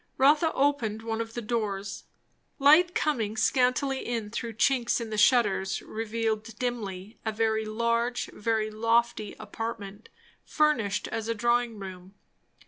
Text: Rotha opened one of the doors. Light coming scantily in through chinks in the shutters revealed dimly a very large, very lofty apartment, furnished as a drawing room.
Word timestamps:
Rotha 0.17 0.51
opened 0.53 1.03
one 1.03 1.21
of 1.21 1.35
the 1.35 1.43
doors. 1.43 2.05
Light 2.57 2.95
coming 2.95 3.37
scantily 3.37 4.03
in 4.03 4.31
through 4.31 4.53
chinks 4.53 4.99
in 4.99 5.11
the 5.11 5.15
shutters 5.17 5.79
revealed 5.83 6.57
dimly 6.57 7.19
a 7.23 7.31
very 7.31 7.65
large, 7.65 8.25
very 8.33 8.71
lofty 8.71 9.35
apartment, 9.39 10.09
furnished 10.43 11.07
as 11.09 11.27
a 11.27 11.35
drawing 11.35 11.77
room. 11.77 12.15